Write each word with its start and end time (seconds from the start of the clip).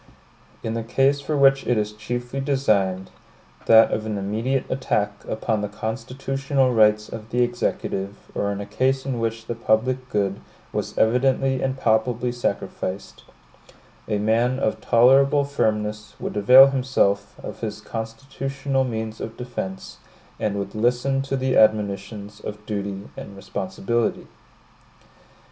In 0.63 0.73
the 0.73 0.81
case 0.81 1.21
for 1.21 1.37
which 1.37 1.67
it 1.67 1.77
is 1.77 1.93
chiefly 1.93 2.39
designed, 2.39 3.11
that 3.67 3.91
of 3.91 4.03
an 4.07 4.17
immediate 4.17 4.65
attack 4.67 5.11
upon 5.27 5.61
the 5.61 5.67
constitutional 5.69 6.73
rights 6.73 7.07
of 7.07 7.29
the 7.29 7.43
Executive, 7.43 8.15
or 8.33 8.51
in 8.51 8.59
a 8.61 8.65
case 8.65 9.05
in 9.05 9.19
which 9.19 9.45
the 9.45 9.53
public 9.53 10.09
good 10.09 10.39
was 10.73 10.97
evidently 10.97 11.61
and 11.61 11.77
palpably 11.77 12.31
sacrificed, 12.31 13.23
a 14.07 14.17
man 14.17 14.57
of 14.57 14.81
tolerable 14.81 15.43
firmness 15.45 16.15
would 16.19 16.35
avail 16.35 16.65
himself 16.71 17.35
of 17.43 17.59
his 17.59 17.79
constitutional 17.79 18.83
means 18.83 19.21
of 19.21 19.37
defense, 19.37 19.97
and 20.39 20.55
would 20.57 20.73
listen 20.73 21.21
to 21.21 21.37
the 21.37 21.55
admonitions 21.55 22.39
of 22.39 22.65
duty 22.65 23.03
and 23.15 23.35
responsibility. 23.35 24.25